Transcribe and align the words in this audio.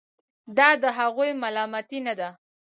دا 0.57 0.69
د 0.81 0.83
هغوی 0.97 1.31
ملامتي 1.43 1.99
نه 2.07 2.13
ده. 2.19 2.29